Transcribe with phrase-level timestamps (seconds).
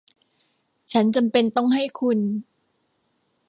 [0.93, 2.19] ฉันจำเป็นต้องให้คุณ